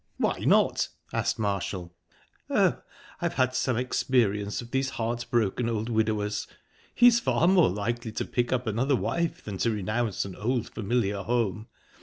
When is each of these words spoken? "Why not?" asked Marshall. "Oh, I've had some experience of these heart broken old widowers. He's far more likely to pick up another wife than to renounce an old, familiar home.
"Why 0.17 0.39
not?" 0.39 0.87
asked 1.13 1.37
Marshall. 1.37 1.93
"Oh, 2.49 2.81
I've 3.21 3.35
had 3.35 3.53
some 3.53 3.77
experience 3.77 4.59
of 4.59 4.71
these 4.71 4.89
heart 4.89 5.27
broken 5.29 5.69
old 5.69 5.89
widowers. 5.89 6.47
He's 6.95 7.19
far 7.19 7.47
more 7.47 7.69
likely 7.69 8.11
to 8.13 8.25
pick 8.25 8.51
up 8.51 8.65
another 8.65 8.95
wife 8.95 9.43
than 9.45 9.59
to 9.59 9.69
renounce 9.69 10.25
an 10.25 10.35
old, 10.37 10.69
familiar 10.69 11.21
home. 11.21 11.67